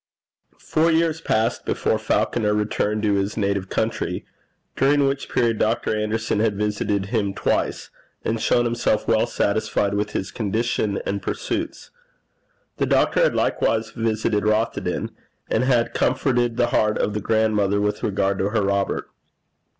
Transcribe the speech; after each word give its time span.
Four 0.57 0.89
years 0.91 1.21
passed 1.21 1.63
before 1.63 1.99
Falconer 1.99 2.55
returned 2.55 3.03
to 3.03 3.13
his 3.13 3.37
native 3.37 3.69
country, 3.69 4.25
during 4.75 5.05
which 5.05 5.29
period 5.29 5.59
Dr. 5.59 5.95
Anderson 5.95 6.39
had 6.39 6.57
visited 6.57 7.05
him 7.13 7.35
twice, 7.35 7.91
and 8.25 8.41
shown 8.41 8.65
himself 8.65 9.07
well 9.07 9.27
satisfied 9.27 9.93
with 9.93 10.13
his 10.13 10.31
condition 10.31 10.99
and 11.05 11.21
pursuits. 11.21 11.91
The 12.77 12.87
doctor 12.87 13.21
had 13.21 13.35
likewise 13.35 13.91
visited 13.91 14.43
Rothieden, 14.43 15.11
and 15.51 15.65
had 15.65 15.93
comforted 15.93 16.57
the 16.57 16.69
heart 16.73 16.97
of 16.97 17.13
the 17.13 17.21
grandmother 17.21 17.79
with 17.79 18.01
regard 18.01 18.39
to 18.39 18.49
her 18.49 18.63
Robert. 18.63 19.05